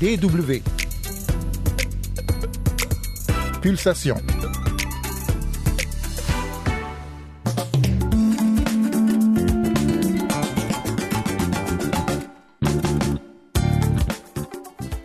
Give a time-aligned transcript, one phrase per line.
[0.00, 0.62] DW.
[3.60, 4.37] Pulsation.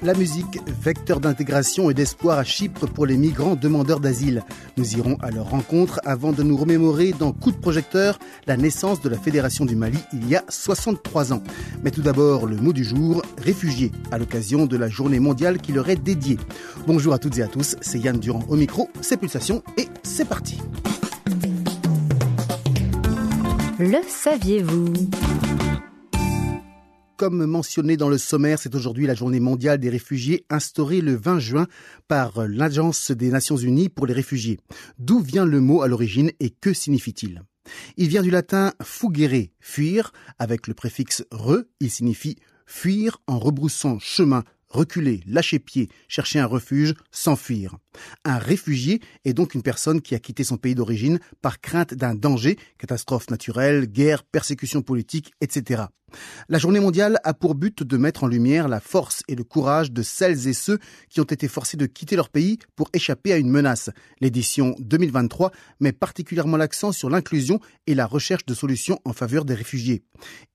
[0.04, 4.44] La musique, vecteur d'intégration et d'espoir à Chypre pour les migrants demandeurs d'asile.
[4.76, 9.00] Nous irons à leur rencontre avant de nous remémorer dans Coup de projecteur la naissance
[9.00, 11.42] de la Fédération du Mali il y a 63 ans.
[11.84, 15.72] Mais tout d'abord, le mot du jour, réfugiés, à l'occasion de la journée mondiale qui
[15.72, 16.38] leur est dédiée.
[16.86, 20.28] Bonjour à toutes et à tous, c'est Yann Durand au micro, c'est Pulsation et c'est
[20.28, 20.60] parti.
[23.80, 24.94] Le saviez-vous?
[27.24, 31.40] Comme mentionné dans le sommaire, c'est aujourd'hui la journée mondiale des réfugiés instaurée le 20
[31.40, 31.68] juin
[32.10, 34.60] par l'Agence des Nations Unies pour les réfugiés.
[35.00, 37.42] D'où vient le mot à l'origine et que signifie-t-il?
[37.96, 44.00] Il vient du latin fugere, fuir, avec le préfixe re, il signifie fuir en rebroussant
[44.00, 47.78] chemin, reculer, lâcher pied, chercher un refuge, s'enfuir.
[48.26, 52.16] Un réfugié est donc une personne qui a quitté son pays d'origine par crainte d'un
[52.16, 55.86] danger, catastrophe naturelle, guerre, persécution politique, etc.
[56.50, 59.92] La journée mondiale a pour but de mettre en lumière la force et le courage
[59.92, 63.38] de celles et ceux qui ont été forcés de quitter leur pays pour échapper à
[63.38, 63.90] une menace.
[64.20, 69.54] L'édition 2023 met particulièrement l'accent sur l'inclusion et la recherche de solutions en faveur des
[69.54, 70.04] réfugiés.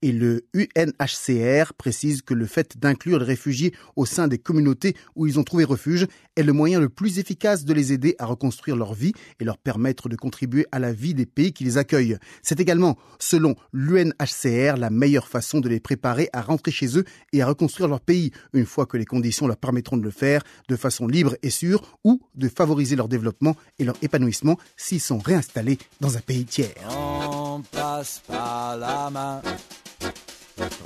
[0.01, 5.27] Et le UNHCR précise que le fait d'inclure les réfugiés au sein des communautés où
[5.27, 8.75] ils ont trouvé refuge est le moyen le plus efficace de les aider à reconstruire
[8.75, 12.17] leur vie et leur permettre de contribuer à la vie des pays qui les accueillent.
[12.41, 17.41] C'est également, selon l'UNHCR, la meilleure façon de les préparer à rentrer chez eux et
[17.41, 20.75] à reconstruire leur pays, une fois que les conditions leur permettront de le faire de
[20.75, 25.77] façon libre et sûre, ou de favoriser leur développement et leur épanouissement s'ils sont réinstallés
[26.01, 26.73] dans un pays tiers.
[26.89, 29.41] On passe par la main,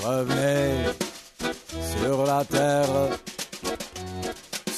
[0.03, 0.91] revenez
[1.97, 3.32] sur la terre.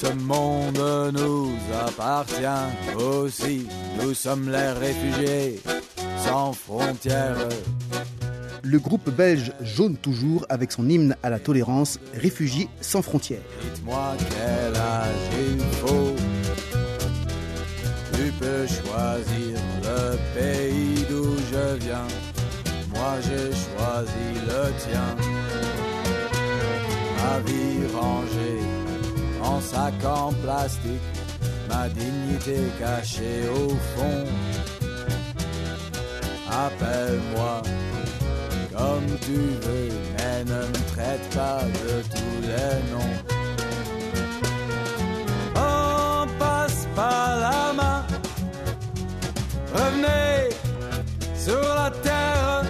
[0.06, 1.50] Ce monde nous
[1.84, 3.66] appartient aussi,
[4.00, 5.60] nous sommes les réfugiés
[6.18, 7.48] sans frontières
[8.62, 13.42] le groupe belge Jaune Toujours avec son hymne à la tolérance, Réfugiés sans frontières.
[13.62, 16.16] Dites-moi quel âge il faut.
[18.12, 22.08] Tu peux choisir le pays d'où je viens.
[22.92, 25.16] Moi j'ai choisi le tien.
[27.18, 28.85] Ma vie rangée
[29.46, 31.06] en sac en plastique.
[31.68, 34.24] Ma dignité cachée au fond.
[36.50, 37.62] Appelle-moi
[38.76, 43.16] comme tu veux, mais ne me traite pas de tous les noms.
[45.54, 48.04] On passe par la main,
[49.74, 50.50] revenez
[51.38, 52.64] sur la terre.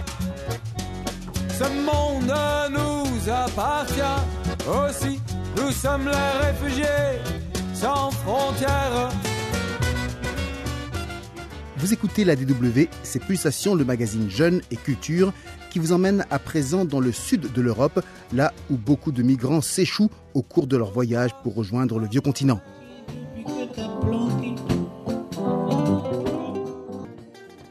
[1.58, 2.34] Ce monde
[2.70, 4.20] nous appartient
[4.66, 5.20] aussi.
[5.56, 6.84] Nous sommes les réfugiés
[7.74, 9.10] sans frontières.
[11.78, 15.32] Vous écoutez la DW, c'est Pulsation, le magazine Jeunes et Culture
[15.70, 18.02] qui vous emmène à présent dans le sud de l'Europe,
[18.32, 22.20] là où beaucoup de migrants s'échouent au cours de leur voyage pour rejoindre le vieux
[22.20, 22.60] continent.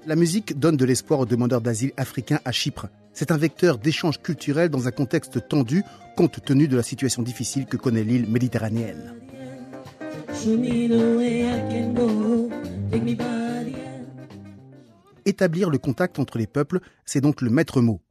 [0.06, 2.88] La musique donne de l'espoir aux demandeurs d'asile africains à Chypre.
[3.16, 5.84] C'est un vecteur d'échange culturel dans un contexte tendu
[6.18, 9.16] compte tenu de la situation difficile que connaît l'île méditerranéenne.
[15.26, 18.02] Établir le contact entre les peuples, c'est donc le maître mot.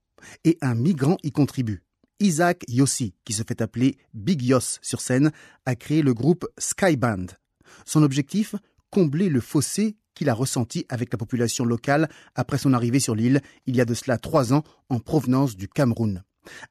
[0.45, 1.83] Et un migrant y contribue.
[2.19, 5.33] Isaac Yossi, qui se fait appeler Big Yoss sur scène,
[5.67, 7.27] a créé le groupe Skyband.
[7.85, 8.55] Son objectif
[8.89, 13.41] Combler le fossé qu'il a ressenti avec la population locale après son arrivée sur l'île
[13.67, 16.23] il y a de cela trois ans en provenance du Cameroun.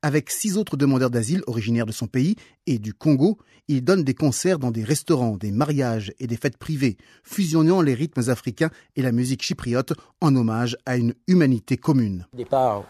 [0.02, 2.36] Avec six autres demandeurs d'asile originaires de son pays
[2.68, 3.38] et du Congo,
[3.68, 7.94] il donne des concerts dans des restaurants, des mariages et des fêtes privées, fusionnant les
[7.94, 12.28] rythmes africains et la musique chypriote en hommage à une humanité commune.
[12.34, 12.84] Au départ,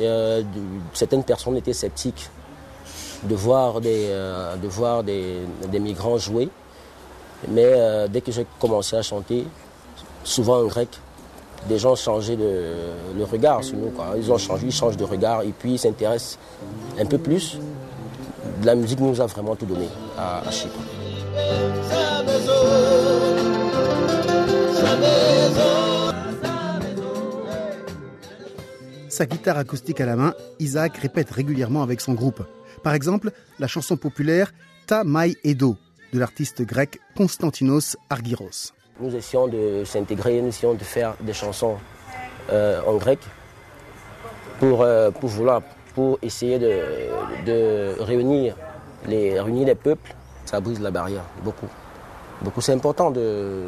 [0.00, 0.42] euh,
[0.94, 2.30] certaines personnes étaient sceptiques
[3.24, 4.56] de voir des, euh,
[5.80, 6.48] migrants jouer,
[7.48, 9.46] mais euh, dès que j'ai commencé à chanter,
[10.24, 10.88] souvent en grec,
[11.68, 12.64] des gens changeaient de,
[13.16, 13.92] le regard sur nous.
[14.16, 16.38] Ils ont changé, ils changent de regard et puis ils s'intéressent
[16.98, 17.58] un peu plus.
[18.64, 19.88] La musique nous a vraiment tout donné
[20.18, 20.78] à Chypre.
[29.08, 32.42] Sa guitare acoustique à la main, Isaac répète régulièrement avec son groupe.
[32.82, 34.52] Par exemple, la chanson populaire
[34.86, 35.76] Ta Mai Edo
[36.12, 38.72] de l'artiste grec Konstantinos Argyros.
[39.02, 41.74] Nous essayons de s'intégrer, nous essayons de faire des chansons
[42.52, 43.18] euh, en grec
[44.60, 48.54] pour, euh, pour, essayer de, réunir
[49.08, 50.14] les, peuples,
[50.44, 51.66] ça brise la barrière, beaucoup.
[52.42, 53.66] Beaucoup, c'est important de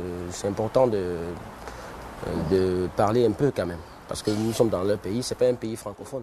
[2.96, 5.54] parler un peu quand même, parce que nous sommes dans leur pays, c'est pas un
[5.54, 6.22] pays francophone.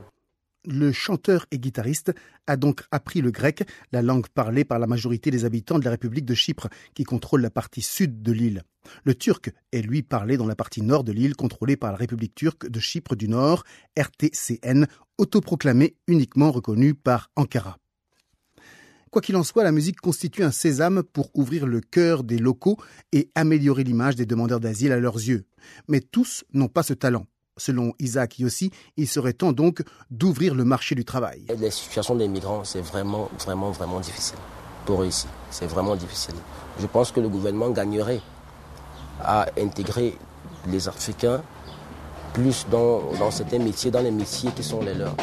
[0.65, 2.13] Le chanteur et guitariste
[2.45, 5.91] a donc appris le grec, la langue parlée par la majorité des habitants de la
[5.91, 8.61] République de Chypre, qui contrôle la partie sud de l'île.
[9.03, 12.35] Le turc est lui parlé dans la partie nord de l'île, contrôlée par la République
[12.35, 13.63] turque de Chypre du Nord,
[13.95, 14.85] RTCN,
[15.17, 17.79] autoproclamée uniquement reconnue par Ankara.
[19.09, 22.77] Quoi qu'il en soit, la musique constitue un sésame pour ouvrir le cœur des locaux
[23.11, 25.43] et améliorer l'image des demandeurs d'asile à leurs yeux.
[25.87, 27.25] Mais tous n'ont pas ce talent.
[27.57, 31.45] Selon Isaac Yossi, il serait temps donc d'ouvrir le marché du travail.
[31.59, 34.37] La situation des migrants, c'est vraiment, vraiment, vraiment difficile
[34.85, 35.27] pour eux ici.
[35.49, 36.35] C'est vraiment difficile.
[36.79, 38.21] Je pense que le gouvernement gagnerait
[39.21, 40.17] à intégrer
[40.67, 41.41] les Africains
[42.33, 45.15] plus dans, dans certains métiers, dans les métiers qui sont les leurs.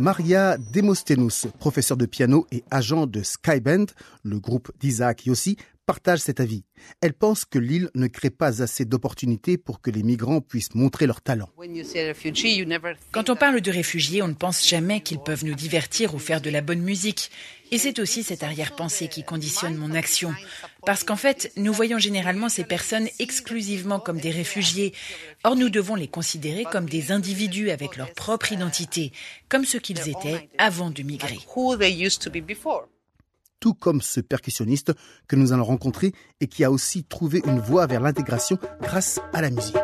[0.00, 3.84] Maria Demostenus, professeure de piano et agent de Skyband,
[4.22, 6.64] le groupe d'Isaac Yossi, partage cet avis.
[7.02, 11.06] Elle pense que l'île ne crée pas assez d'opportunités pour que les migrants puissent montrer
[11.06, 11.50] leur talent.
[13.12, 16.40] Quand on parle de réfugiés, on ne pense jamais qu'ils peuvent nous divertir ou faire
[16.40, 17.30] de la bonne musique.
[17.70, 20.32] Et c'est aussi cette arrière-pensée qui conditionne mon action.
[20.86, 24.94] Parce qu'en fait, nous voyons généralement ces personnes exclusivement comme des réfugiés.
[25.44, 29.12] Or, nous devons les considérer comme des individus avec leur propre identité,
[29.48, 31.38] comme ce qu'ils étaient avant de migrer
[33.60, 34.92] tout comme ce percussionniste
[35.28, 39.42] que nous allons rencontrer et qui a aussi trouvé une voie vers l'intégration grâce à
[39.42, 39.76] la musique.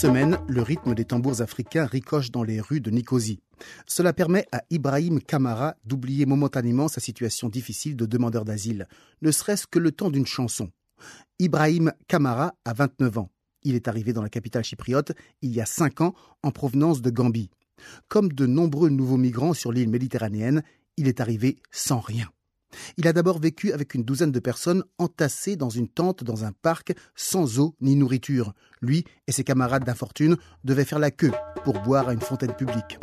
[0.00, 3.38] Semaine, le rythme des tambours africains ricoche dans les rues de Nicosie.
[3.86, 8.88] Cela permet à Ibrahim Kamara d'oublier momentanément sa situation difficile de demandeur d'asile,
[9.20, 10.70] ne serait-ce que le temps d'une chanson.
[11.38, 13.30] Ibrahim Kamara a 29 ans.
[13.62, 15.12] Il est arrivé dans la capitale chypriote
[15.42, 17.50] il y a cinq ans en provenance de Gambie.
[18.08, 20.62] Comme de nombreux nouveaux migrants sur l'île méditerranéenne,
[20.96, 22.30] il est arrivé sans rien.
[22.96, 26.52] Il a d'abord vécu avec une douzaine de personnes entassées dans une tente dans un
[26.52, 28.52] parc sans eau ni nourriture.
[28.80, 31.32] Lui et ses camarades d'infortune devaient faire la queue
[31.64, 32.98] pour boire à une fontaine publique.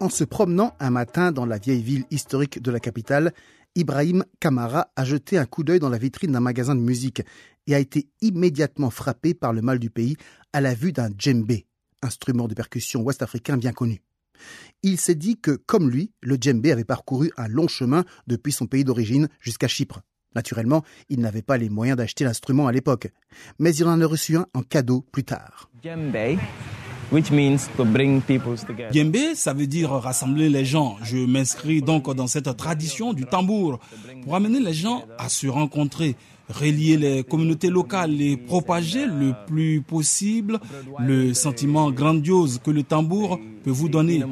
[0.00, 3.32] En se promenant un matin dans la vieille ville historique de la capitale,
[3.74, 7.22] Ibrahim Kamara a jeté un coup d'œil dans la vitrine d'un magasin de musique
[7.66, 10.16] et a été immédiatement frappé par le mal du pays
[10.52, 11.66] à la vue d'un djembé,
[12.00, 14.00] instrument de percussion ouest-africain bien connu.
[14.82, 18.66] Il s'est dit que, comme lui, le djembé avait parcouru un long chemin depuis son
[18.66, 20.00] pays d'origine jusqu'à Chypre.
[20.34, 23.08] Naturellement, il n'avait pas les moyens d'acheter l'instrument à l'époque,
[23.58, 25.70] mais il en a reçu un en cadeau plus tard.
[28.92, 30.98] Djembe, ça veut dire rassembler les gens.
[31.02, 33.80] Je m'inscris donc dans cette tradition du tambour
[34.22, 36.16] pour amener les gens à se rencontrer,
[36.48, 40.60] relier les communautés locales et propager le plus possible
[40.98, 44.22] le sentiment grandiose que le tambour peut vous donner.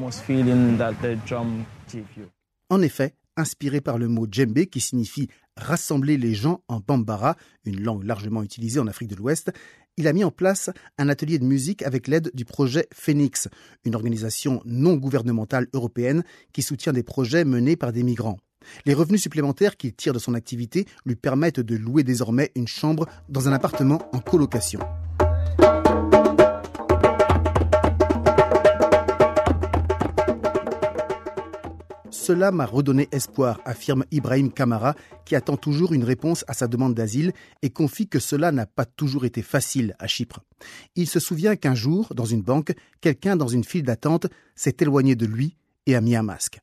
[2.69, 7.81] En effet, inspiré par le mot djembe qui signifie rassembler les gens en bambara, une
[7.81, 9.53] langue largement utilisée en Afrique de l'Ouest,
[9.97, 13.49] il a mis en place un atelier de musique avec l'aide du projet Phoenix,
[13.85, 18.39] une organisation non gouvernementale européenne qui soutient des projets menés par des migrants.
[18.85, 23.07] Les revenus supplémentaires qu'il tire de son activité lui permettent de louer désormais une chambre
[23.29, 24.81] dans un appartement en colocation.
[32.27, 36.93] Cela m'a redonné espoir, affirme Ibrahim Kamara, qui attend toujours une réponse à sa demande
[36.93, 37.33] d'asile
[37.63, 40.41] et confie que cela n'a pas toujours été facile à Chypre.
[40.97, 45.15] Il se souvient qu'un jour, dans une banque, quelqu'un dans une file d'attente s'est éloigné
[45.15, 45.57] de lui
[45.87, 46.59] et a mis un masque.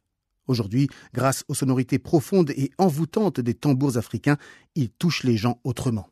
[0.47, 4.37] Aujourd'hui, grâce aux sonorités profondes et envoûtantes des tambours africains,
[4.75, 6.07] il touche les gens autrement.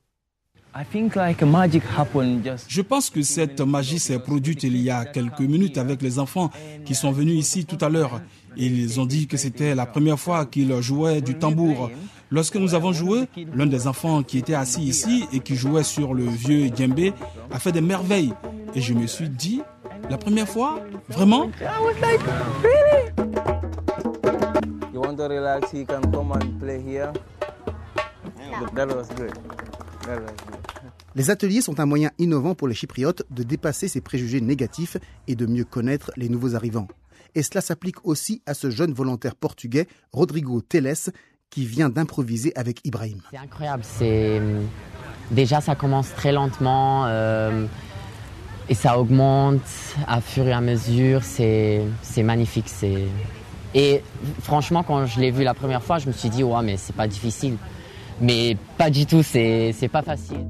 [2.67, 6.49] Je pense que cette magie s'est produite il y a quelques minutes avec les enfants
[6.85, 8.21] qui sont venus ici tout à l'heure.
[8.55, 11.91] Ils ont dit que c'était la première fois qu'ils jouaient du tambour.
[12.29, 16.13] Lorsque nous avons joué, l'un des enfants qui était assis ici et qui jouait sur
[16.13, 17.11] le vieux djembé
[17.51, 18.33] a fait des merveilles.
[18.73, 19.61] Et je me suis dit,
[20.09, 21.51] la première fois, vraiment?
[31.15, 34.97] Les ateliers sont un moyen innovant pour les Chypriotes de dépasser ces préjugés négatifs
[35.27, 36.87] et de mieux connaître les nouveaux arrivants.
[37.35, 41.11] Et cela s'applique aussi à ce jeune volontaire portugais, Rodrigo Teles,
[41.49, 43.21] qui vient d'improviser avec Ibrahim.
[43.31, 43.83] C'est incroyable.
[43.85, 44.41] C'est
[45.31, 47.05] déjà ça commence très lentement.
[47.07, 47.65] Euh,
[48.69, 49.61] et ça augmente
[50.07, 51.23] à fur et à mesure.
[51.23, 51.83] C'est
[52.23, 52.69] magnifique.
[53.73, 54.01] Et
[54.41, 56.95] franchement, quand je l'ai vu la première fois, je me suis dit, ouais, mais c'est
[56.95, 57.57] pas difficile.
[58.19, 60.45] Mais pas du tout, c'est pas facile.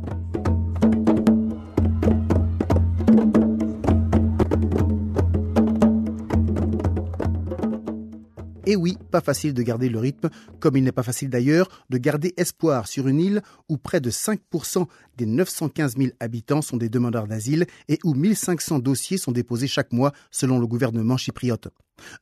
[8.72, 10.30] Et oui, pas facile de garder le rythme,
[10.62, 14.10] comme il n'est pas facile d'ailleurs de garder espoir sur une île où près de
[14.10, 14.88] 5%
[15.18, 19.92] des 915 000 habitants sont des demandeurs d'asile et où 1500 dossiers sont déposés chaque
[19.92, 21.68] mois selon le gouvernement chypriote.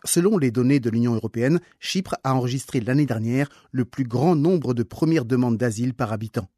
[0.06, 4.74] Selon les données de l'Union européenne, Chypre a enregistré l'année dernière le plus grand nombre
[4.74, 6.50] de premières demandes d'asile par habitant.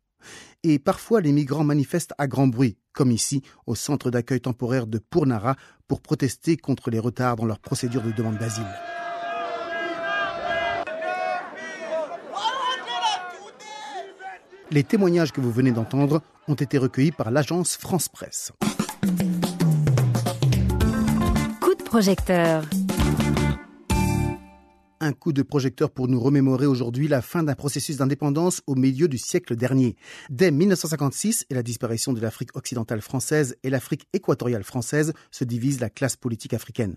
[0.63, 4.99] Et parfois les migrants manifestent à grand bruit, comme ici au centre d'accueil temporaire de
[4.99, 5.57] Pournara,
[5.89, 8.63] pour protester contre les retards dans leur procédure de demande d'asile.
[14.73, 18.53] Les témoignages que vous venez d'entendre ont été recueillis par l'agence France Presse.
[21.59, 22.63] Coup de projecteur.
[25.01, 29.09] Un coup de projecteur pour nous remémorer aujourd'hui la fin d'un processus d'indépendance au milieu
[29.09, 29.97] du siècle dernier.
[30.29, 35.81] Dès 1956 et la disparition de l'Afrique occidentale française et l'Afrique équatoriale française se divise
[35.81, 36.95] la classe politique africaine.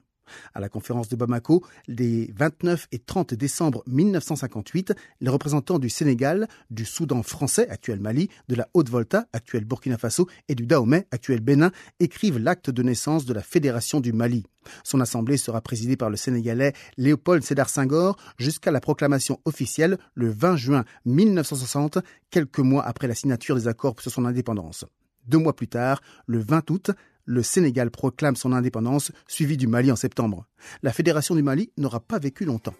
[0.54, 6.48] À la conférence de Bamako, les 29 et 30 décembre 1958, les représentants du Sénégal,
[6.70, 11.40] du Soudan français, actuel Mali, de la Haute-Volta, actuel Burkina Faso, et du Dahomey, actuel
[11.40, 14.44] Bénin, écrivent l'acte de naissance de la Fédération du Mali.
[14.82, 20.30] Son assemblée sera présidée par le Sénégalais Léopold Sédar Senghor jusqu'à la proclamation officielle le
[20.30, 21.98] 20 juin 1960,
[22.30, 24.84] quelques mois après la signature des accords sur son indépendance.
[25.26, 26.90] Deux mois plus tard, le 20 août,
[27.24, 30.46] le Sénégal proclame son indépendance, suivi du Mali en septembre.
[30.82, 32.74] La Fédération du Mali n'aura pas vécu longtemps.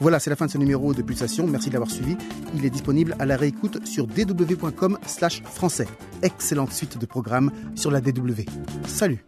[0.00, 1.46] Voilà, c'est la fin de ce numéro de Pulsation.
[1.46, 2.16] Merci de l'avoir suivi.
[2.54, 5.88] Il est disponible à la réécoute sur dw.com slash français.
[6.22, 8.42] Excellente suite de programmes sur la DW.
[8.86, 9.24] Salut